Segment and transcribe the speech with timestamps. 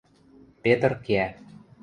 [0.63, 1.27] Петр кеӓ.